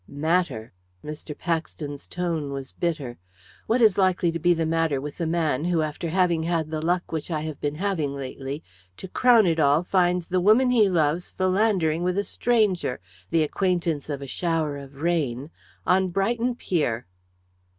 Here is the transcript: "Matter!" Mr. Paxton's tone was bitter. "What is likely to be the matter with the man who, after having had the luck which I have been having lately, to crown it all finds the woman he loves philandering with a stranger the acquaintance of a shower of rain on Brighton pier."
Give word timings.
"Matter!" 0.07 0.73
Mr. 1.05 1.37
Paxton's 1.37 2.07
tone 2.07 2.51
was 2.51 2.71
bitter. 2.73 3.19
"What 3.67 3.83
is 3.83 3.99
likely 3.99 4.31
to 4.31 4.39
be 4.39 4.55
the 4.55 4.65
matter 4.65 4.99
with 4.99 5.19
the 5.19 5.27
man 5.27 5.65
who, 5.65 5.83
after 5.83 6.09
having 6.09 6.41
had 6.41 6.71
the 6.71 6.81
luck 6.81 7.11
which 7.11 7.29
I 7.29 7.41
have 7.41 7.61
been 7.61 7.75
having 7.75 8.15
lately, 8.15 8.63
to 8.97 9.07
crown 9.07 9.45
it 9.45 9.59
all 9.59 9.83
finds 9.83 10.27
the 10.27 10.41
woman 10.41 10.71
he 10.71 10.89
loves 10.89 11.29
philandering 11.29 12.01
with 12.01 12.17
a 12.17 12.23
stranger 12.23 12.99
the 13.29 13.43
acquaintance 13.43 14.09
of 14.09 14.23
a 14.23 14.25
shower 14.27 14.75
of 14.75 14.95
rain 15.03 15.51
on 15.85 16.07
Brighton 16.09 16.55
pier." 16.55 17.05